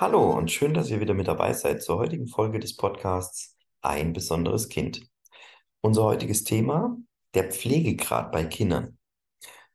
[0.00, 4.14] Hallo und schön, dass ihr wieder mit dabei seid zur heutigen Folge des Podcasts Ein
[4.14, 5.06] besonderes Kind.
[5.82, 6.96] Unser heutiges Thema,
[7.34, 8.96] der Pflegegrad bei Kindern.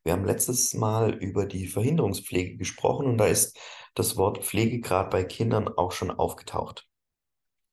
[0.03, 3.55] Wir haben letztes Mal über die Verhinderungspflege gesprochen und da ist
[3.93, 6.87] das Wort Pflegegrad bei Kindern auch schon aufgetaucht.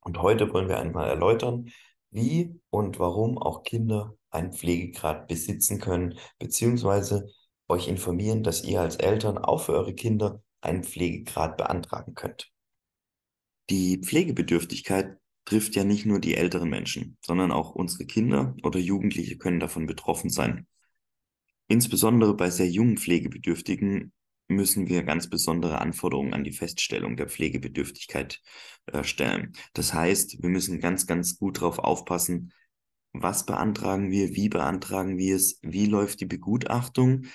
[0.02, 1.70] Und heute wollen wir einmal erläutern,
[2.10, 7.30] wie und warum auch Kinder einen Pflegegrad besitzen können, beziehungsweise
[7.66, 12.50] euch informieren, dass ihr als Eltern auch für eure Kinder einen Pflegegrad beantragen könnt.
[13.70, 19.36] Die Pflegebedürftigkeit trifft ja nicht nur die älteren Menschen, sondern auch unsere Kinder oder Jugendliche
[19.38, 20.66] können davon betroffen sein.
[21.68, 24.12] Insbesondere bei sehr jungen Pflegebedürftigen
[24.48, 28.40] müssen wir ganz besondere Anforderungen an die Feststellung der Pflegebedürftigkeit
[28.86, 29.54] äh, stellen.
[29.72, 32.52] Das heißt, wir müssen ganz, ganz gut darauf aufpassen,
[33.12, 37.26] was beantragen wir, wie beantragen wir es, wie läuft die Begutachtung,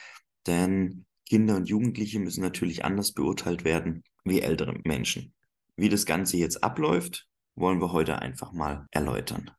[0.45, 5.33] denn Kinder und Jugendliche müssen natürlich anders beurteilt werden wie ältere Menschen.
[5.75, 9.51] Wie das Ganze jetzt abläuft, wollen wir heute einfach mal erläutern.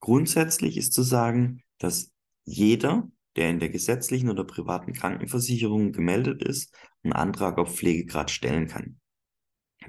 [0.00, 2.12] Grundsätzlich ist zu sagen, dass
[2.44, 8.68] jeder, der in der gesetzlichen oder privaten Krankenversicherung gemeldet ist, einen Antrag auf Pflegegrad stellen
[8.68, 9.00] kann.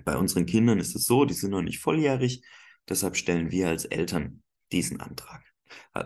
[0.04, 2.44] Bei unseren Kindern ist es so, die sind noch nicht volljährig,
[2.88, 5.44] deshalb stellen wir als Eltern diesen Antrag.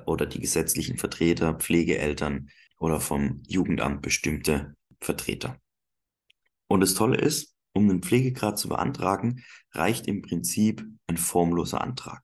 [0.06, 2.50] Oder die gesetzlichen Vertreter, Pflegeeltern,
[2.84, 5.58] oder vom Jugendamt bestimmte Vertreter.
[6.68, 12.22] Und das Tolle ist, um einen Pflegegrad zu beantragen, reicht im Prinzip ein formloser Antrag.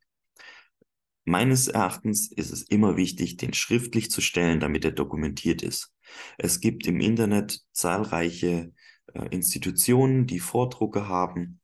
[1.23, 5.93] Meines Erachtens ist es immer wichtig, den schriftlich zu stellen, damit er dokumentiert ist.
[6.37, 8.73] Es gibt im Internet zahlreiche
[9.13, 11.61] äh, Institutionen, die Vordrucke haben,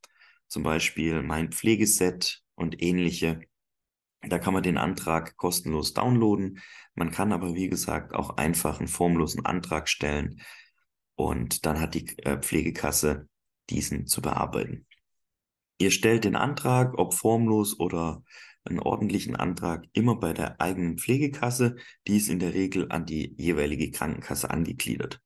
[0.47, 3.41] zum Beispiel mein Pflegeset und ähnliche.
[4.29, 6.59] Da kann man den Antrag kostenlos downloaden.
[6.93, 10.41] Man kann aber, wie gesagt, auch einfach einen formlosen Antrag stellen
[11.15, 13.27] und dann hat die äh, Pflegekasse
[13.69, 14.85] diesen zu bearbeiten.
[15.77, 18.23] Ihr stellt den Antrag, ob formlos oder
[18.63, 21.75] einen ordentlichen Antrag, immer bei der eigenen Pflegekasse.
[22.07, 25.21] Die ist in der Regel an die jeweilige Krankenkasse angegliedert.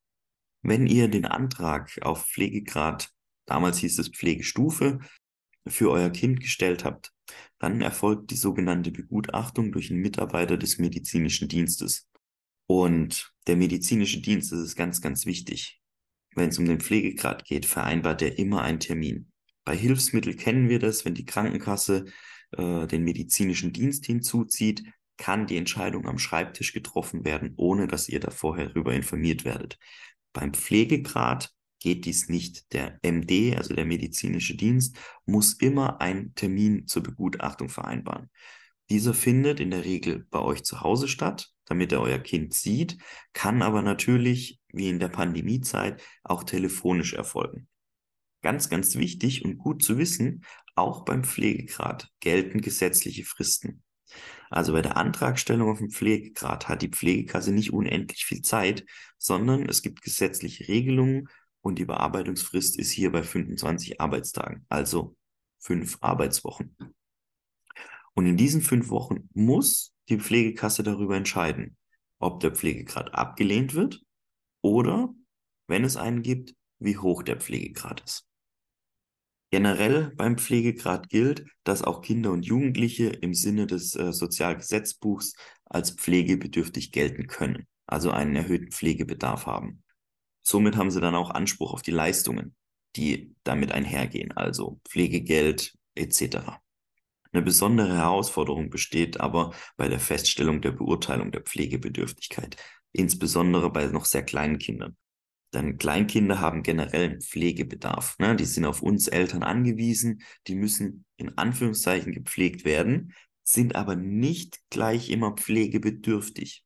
[0.62, 3.10] Wenn ihr den Antrag auf Pflegegrad,
[3.46, 5.00] damals hieß es Pflegestufe,
[5.68, 7.14] für euer Kind gestellt habt,
[7.60, 12.08] dann erfolgt die sogenannte Begutachtung durch einen Mitarbeiter des medizinischen Dienstes.
[12.68, 15.82] Und der medizinische Dienst, ist ganz, ganz wichtig.
[16.36, 19.32] Wenn es um den Pflegegrad geht, vereinbart er immer einen Termin.
[19.66, 22.06] Bei Hilfsmitteln kennen wir das, wenn die Krankenkasse
[22.52, 24.84] äh, den medizinischen Dienst hinzuzieht,
[25.18, 29.78] kann die Entscheidung am Schreibtisch getroffen werden, ohne dass ihr da vorher darüber informiert werdet.
[30.32, 32.72] Beim Pflegegrad geht dies nicht.
[32.74, 38.30] Der MD, also der medizinische Dienst, muss immer einen Termin zur Begutachtung vereinbaren.
[38.90, 42.98] Dieser findet in der Regel bei euch zu Hause statt, damit er euer Kind sieht,
[43.34, 47.68] kann aber natürlich, wie in der Pandemiezeit, auch telefonisch erfolgen.
[48.42, 50.44] Ganz, ganz wichtig und gut zu wissen,
[50.76, 53.84] auch beim Pflegegrad gelten gesetzliche Fristen.
[54.50, 58.86] Also bei der Antragstellung auf den Pflegegrad hat die Pflegekasse nicht unendlich viel Zeit,
[59.18, 61.28] sondern es gibt gesetzliche Regelungen,
[61.62, 65.16] und die Bearbeitungsfrist ist hier bei 25 Arbeitstagen, also
[65.60, 66.76] fünf Arbeitswochen.
[68.14, 71.78] Und in diesen fünf Wochen muss die Pflegekasse darüber entscheiden,
[72.20, 74.02] ob der Pflegegrad abgelehnt wird
[74.62, 75.14] oder,
[75.68, 78.26] wenn es einen gibt, wie hoch der Pflegegrad ist.
[79.52, 85.34] Generell beim Pflegegrad gilt, dass auch Kinder und Jugendliche im Sinne des äh, Sozialgesetzbuchs
[85.66, 89.84] als pflegebedürftig gelten können, also einen erhöhten Pflegebedarf haben.
[90.42, 92.56] Somit haben sie dann auch Anspruch auf die Leistungen,
[92.96, 96.60] die damit einhergehen, also Pflegegeld etc.
[97.32, 102.58] Eine besondere Herausforderung besteht aber bei der Feststellung der Beurteilung der Pflegebedürftigkeit,
[102.92, 104.98] insbesondere bei noch sehr kleinen Kindern.
[105.54, 108.18] Denn Kleinkinder haben generell einen Pflegebedarf.
[108.20, 108.36] Ne?
[108.36, 113.14] Die sind auf uns Eltern angewiesen, die müssen in Anführungszeichen gepflegt werden,
[113.44, 116.64] sind aber nicht gleich immer pflegebedürftig.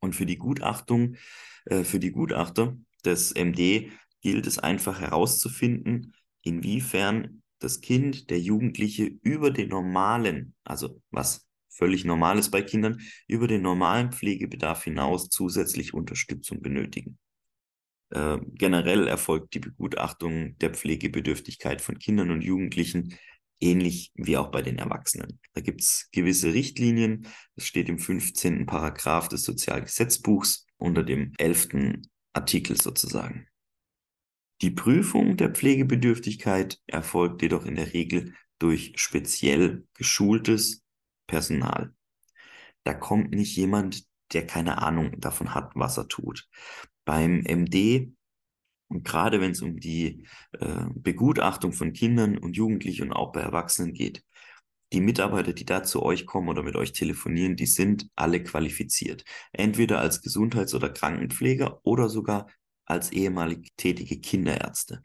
[0.00, 1.16] Und für die Gutachtung,
[1.70, 3.90] äh, für die Gutachter des MD
[4.20, 12.04] gilt es einfach herauszufinden, inwiefern das Kind, der Jugendliche über den normalen, also was völlig
[12.04, 17.18] normal ist bei Kindern, über den normalen Pflegebedarf hinaus zusätzlich Unterstützung benötigen.
[18.10, 23.16] Äh, generell erfolgt die Begutachtung der Pflegebedürftigkeit von Kindern und Jugendlichen
[23.60, 25.38] ähnlich wie auch bei den Erwachsenen.
[25.54, 27.26] Da gibt es gewisse Richtlinien.
[27.56, 28.66] Das steht im 15.
[28.66, 32.00] Paragraph des Sozialgesetzbuchs unter dem 11.
[32.32, 33.46] Artikel sozusagen.
[34.62, 40.82] Die Prüfung der Pflegebedürftigkeit erfolgt jedoch in der Regel durch speziell geschultes
[41.26, 41.94] Personal.
[42.84, 46.48] Da kommt nicht jemand, der keine Ahnung davon hat, was er tut.
[47.04, 48.12] Beim MD
[48.90, 53.40] Und gerade wenn es um die äh, Begutachtung von Kindern und Jugendlichen und auch bei
[53.40, 54.24] Erwachsenen geht,
[54.92, 59.24] die Mitarbeiter, die da zu euch kommen oder mit euch telefonieren, die sind alle qualifiziert.
[59.52, 62.48] Entweder als Gesundheits- oder Krankenpfleger oder sogar
[62.84, 65.00] als ehemalig tätige Kinderärzte.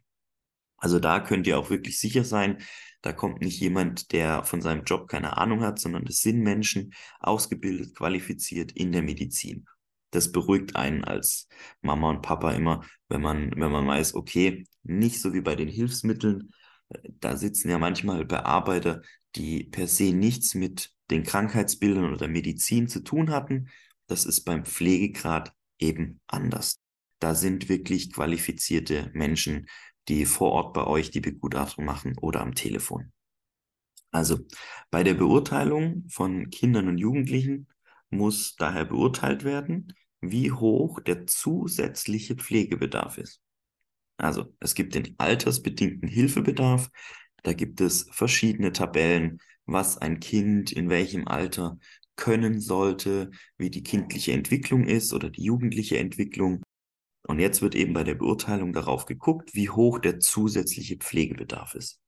[0.77, 2.57] Also da könnt ihr auch wirklich sicher sein,
[3.01, 6.91] da kommt nicht jemand, der von seinem Job keine Ahnung hat, sondern das sind Menschen,
[7.19, 9.67] ausgebildet, qualifiziert in der Medizin.
[10.15, 11.49] Das beruhigt einen als
[11.81, 15.67] Mama und Papa immer, wenn man, wenn man weiß, okay, nicht so wie bei den
[15.67, 16.51] Hilfsmitteln,
[17.19, 19.01] da sitzen ja manchmal Bearbeiter,
[19.35, 23.69] die per se nichts mit den Krankheitsbildern oder der Medizin zu tun hatten.
[24.07, 26.79] Das ist beim Pflegegrad eben anders.
[27.19, 29.67] Da sind wirklich qualifizierte Menschen,
[30.07, 33.11] die vor Ort bei euch die Begutachtung machen oder am Telefon.
[34.11, 34.39] Also
[34.91, 37.67] bei der Beurteilung von Kindern und Jugendlichen
[38.09, 39.93] muss daher beurteilt werden,
[40.31, 43.41] wie hoch der zusätzliche Pflegebedarf ist.
[44.17, 46.89] Also es gibt den altersbedingten Hilfebedarf,
[47.43, 51.77] da gibt es verschiedene Tabellen, was ein Kind in welchem Alter
[52.15, 56.63] können sollte, wie die kindliche Entwicklung ist oder die jugendliche Entwicklung.
[57.27, 61.99] Und jetzt wird eben bei der Beurteilung darauf geguckt, wie hoch der zusätzliche Pflegebedarf ist.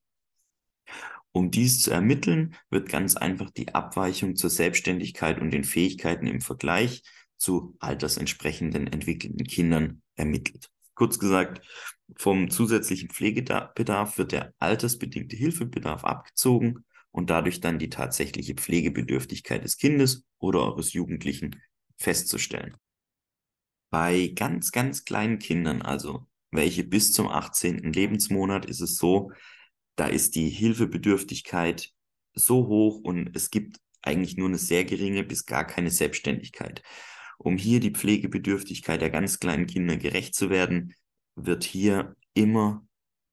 [1.32, 6.40] Um dies zu ermitteln, wird ganz einfach die Abweichung zur Selbstständigkeit und den Fähigkeiten im
[6.40, 7.02] Vergleich
[7.38, 10.70] zu altersentsprechenden entwickelten Kindern ermittelt.
[10.94, 11.64] Kurz gesagt,
[12.16, 19.76] vom zusätzlichen Pflegebedarf wird der altersbedingte Hilfebedarf abgezogen und dadurch dann die tatsächliche Pflegebedürftigkeit des
[19.76, 21.62] Kindes oder eures Jugendlichen
[21.96, 22.76] festzustellen.
[23.90, 27.92] Bei ganz, ganz kleinen Kindern, also welche bis zum 18.
[27.92, 29.32] Lebensmonat, ist es so,
[29.96, 31.92] da ist die Hilfebedürftigkeit
[32.34, 36.82] so hoch und es gibt eigentlich nur eine sehr geringe bis gar keine Selbstständigkeit.
[37.38, 40.94] Um hier die Pflegebedürftigkeit der ganz kleinen Kinder gerecht zu werden,
[41.36, 42.84] wird hier immer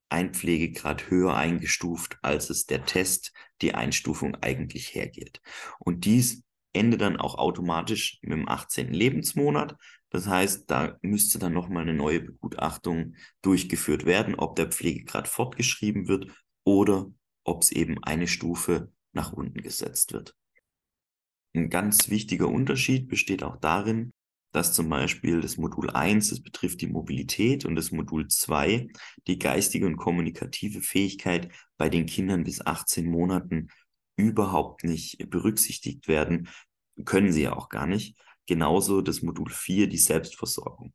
[0.10, 5.42] ein Pflegegrad höher eingestuft, als es der Test, die Einstufung eigentlich hergeht.
[5.80, 6.44] Und dies
[6.74, 8.94] endet dann auch automatisch mit dem 18.
[8.94, 9.76] Lebensmonat.
[10.10, 16.08] Das heißt, da müsste dann nochmal eine neue Begutachtung durchgeführt werden, ob der Pflegegrad fortgeschrieben
[16.08, 16.32] wird
[16.64, 17.12] oder
[17.44, 20.36] ob es eben eine Stufe nach unten gesetzt wird.
[21.56, 24.12] Ein ganz wichtiger Unterschied besteht auch darin,
[24.52, 28.90] dass zum Beispiel das Modul 1, das betrifft die Mobilität und das Modul 2,
[29.28, 33.70] die geistige und kommunikative Fähigkeit bei den Kindern bis 18 Monaten
[34.18, 36.50] überhaupt nicht berücksichtigt werden,
[37.06, 38.18] können sie ja auch gar nicht.
[38.48, 40.94] Genauso das Modul 4, die Selbstversorgung.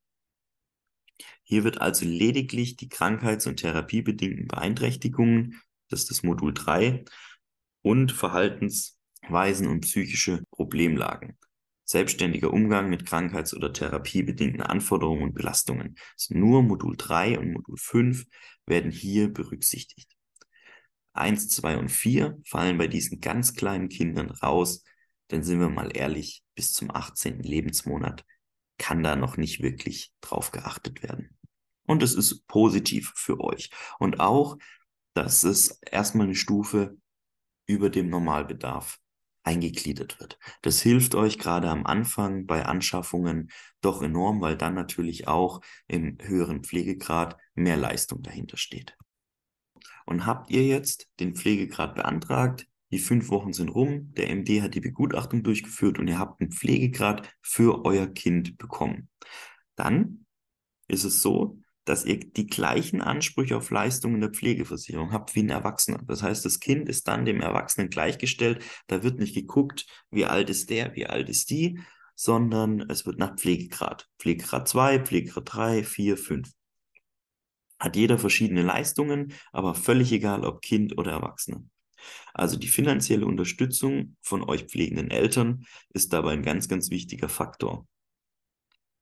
[1.42, 5.58] Hier wird also lediglich die krankheits- und therapiebedingten Beeinträchtigungen,
[5.88, 7.04] das ist das Modul 3,
[7.80, 9.00] und Verhaltens-
[9.32, 11.38] Weisen und psychische Problemlagen.
[11.84, 15.96] Selbstständiger Umgang mit krankheits- oder therapiebedingten Anforderungen und Belastungen.
[16.28, 18.26] Nur Modul 3 und Modul 5
[18.66, 20.16] werden hier berücksichtigt.
[21.14, 24.84] 1, 2 und 4 fallen bei diesen ganz kleinen Kindern raus,
[25.32, 27.40] denn sind wir mal ehrlich, bis zum 18.
[27.40, 28.24] Lebensmonat
[28.78, 31.36] kann da noch nicht wirklich drauf geachtet werden.
[31.86, 33.70] Und es ist positiv für euch.
[33.98, 34.58] Und auch,
[35.14, 36.96] dass es erstmal eine Stufe
[37.66, 39.00] über dem Normalbedarf
[39.42, 40.38] eingegliedert wird.
[40.62, 46.18] Das hilft euch gerade am Anfang bei Anschaffungen doch enorm, weil dann natürlich auch im
[46.20, 48.97] höheren Pflegegrad mehr Leistung dahinter steht.
[50.06, 54.75] Und habt ihr jetzt den Pflegegrad beantragt, die fünf Wochen sind rum, der MD hat
[54.75, 59.09] die Begutachtung durchgeführt und ihr habt einen Pflegegrad für euer Kind bekommen.
[59.76, 60.26] Dann
[60.88, 61.59] ist es so,
[61.90, 65.99] dass ihr die gleichen Ansprüche auf Leistungen der Pflegeversicherung habt wie ein Erwachsener.
[66.06, 68.62] Das heißt, das Kind ist dann dem Erwachsenen gleichgestellt.
[68.87, 71.80] Da wird nicht geguckt, wie alt ist der, wie alt ist die,
[72.14, 74.09] sondern es wird nach Pflegegrad.
[74.20, 76.52] Pflegegrad 2, Pflegegrad 3, 4, 5.
[77.80, 81.64] Hat jeder verschiedene Leistungen, aber völlig egal, ob Kind oder Erwachsener.
[82.32, 87.88] Also die finanzielle Unterstützung von euch pflegenden Eltern ist dabei ein ganz, ganz wichtiger Faktor.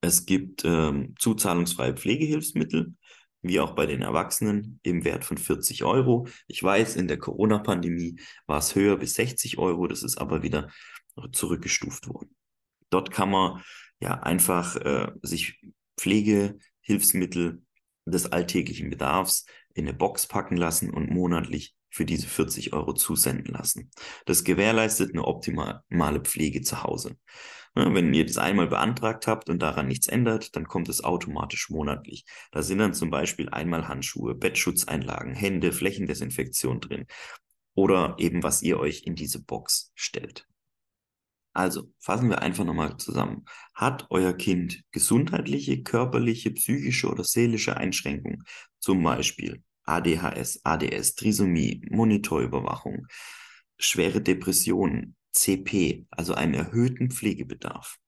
[0.00, 2.94] Es gibt ähm, zuzahlungsfreie Pflegehilfsmittel,
[3.42, 6.26] wie auch bei den Erwachsenen, im Wert von 40 Euro.
[6.46, 10.68] Ich weiß, in der Corona-Pandemie war es höher bis 60 Euro, das ist aber wieder
[11.32, 12.34] zurückgestuft worden.
[12.90, 13.62] Dort kann man
[14.00, 15.60] ja einfach äh, sich
[15.96, 17.62] Pflegehilfsmittel
[18.06, 23.54] des alltäglichen Bedarfs in eine Box packen lassen und monatlich für diese 40 Euro zusenden
[23.54, 23.90] lassen.
[24.26, 27.16] Das gewährleistet eine optimale Pflege zu Hause.
[27.74, 31.70] Ne, wenn ihr das einmal beantragt habt und daran nichts ändert, dann kommt es automatisch
[31.70, 32.24] monatlich.
[32.50, 37.06] Da sind dann zum Beispiel einmal Handschuhe, Bettschutzeinlagen, Hände, Flächendesinfektion drin
[37.74, 40.46] oder eben was ihr euch in diese Box stellt.
[41.52, 43.44] Also, fassen wir einfach nochmal zusammen.
[43.74, 48.44] Hat euer Kind gesundheitliche, körperliche, psychische oder seelische Einschränkungen,
[48.80, 53.06] zum Beispiel ADHS, ADS, Trisomie, Monitorüberwachung,
[53.78, 57.98] schwere Depressionen, CP, also einen erhöhten Pflegebedarf.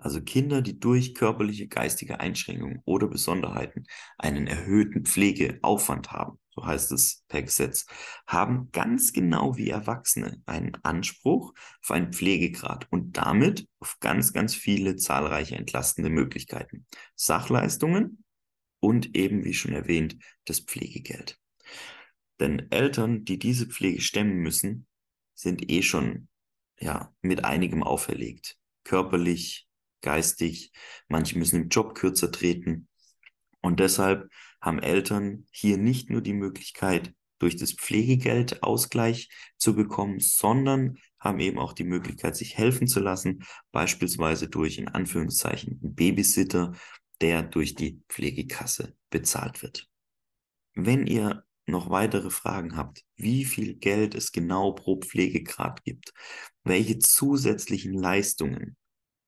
[0.00, 3.84] Also Kinder, die durch körperliche, geistige Einschränkungen oder Besonderheiten
[4.16, 7.86] einen erhöhten Pflegeaufwand haben, so heißt es per Gesetz,
[8.26, 14.54] haben ganz genau wie Erwachsene einen Anspruch auf einen Pflegegrad und damit auf ganz, ganz
[14.54, 16.86] viele zahlreiche entlastende Möglichkeiten.
[17.14, 18.24] Sachleistungen
[18.80, 21.38] und eben, wie schon erwähnt, das Pflegegeld.
[22.40, 24.86] Denn Eltern, die diese Pflege stemmen müssen,
[25.34, 26.28] sind eh schon
[26.78, 28.58] ja, mit einigem auferlegt.
[28.84, 29.68] Körperlich,
[30.00, 30.72] geistig,
[31.08, 32.88] manche müssen im Job kürzer treten.
[33.60, 40.20] Und deshalb haben Eltern hier nicht nur die Möglichkeit, durch das Pflegegeld Ausgleich zu bekommen,
[40.20, 45.94] sondern haben eben auch die Möglichkeit, sich helfen zu lassen, beispielsweise durch in Anführungszeichen einen
[45.94, 46.74] Babysitter,
[47.20, 49.88] der durch die Pflegekasse bezahlt wird.
[50.74, 56.12] Wenn ihr noch weitere Fragen habt, wie viel Geld es genau pro Pflegegrad gibt,
[56.64, 58.76] welche zusätzlichen Leistungen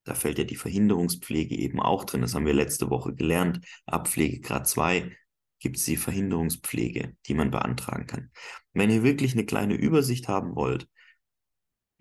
[0.05, 2.23] da fällt ja die Verhinderungspflege eben auch drin.
[2.23, 3.65] Das haben wir letzte Woche gelernt.
[3.87, 5.17] Ab Pflegegrad 2
[5.61, 8.33] gibt es die Verhinderungspflege, die man beantragen kann.
[8.73, 10.89] Wenn ihr wirklich eine kleine Übersicht haben wollt,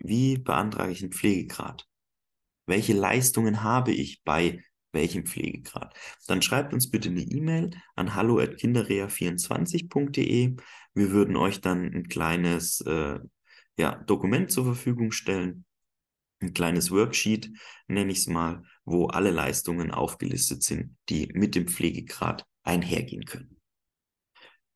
[0.00, 1.88] wie beantrage ich einen Pflegegrad?
[2.66, 5.94] Welche Leistungen habe ich bei welchem Pflegegrad?
[6.26, 10.56] Dann schreibt uns bitte eine E-Mail an hallo@kinderrea24.de.
[10.94, 13.18] Wir würden euch dann ein kleines äh,
[13.76, 15.64] ja, Dokument zur Verfügung stellen,
[16.40, 17.50] ein kleines Worksheet,
[17.86, 23.60] nenne ich es mal, wo alle Leistungen aufgelistet sind, die mit dem Pflegegrad einhergehen können.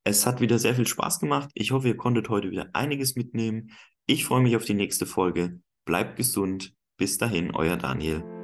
[0.04, 1.50] Es hat wieder sehr viel Spaß gemacht.
[1.54, 3.72] Ich hoffe, ihr konntet heute wieder einiges mitnehmen.
[4.06, 5.60] Ich freue mich auf die nächste Folge.
[5.84, 6.74] Bleibt gesund.
[6.96, 8.35] Bis dahin, euer Daniel.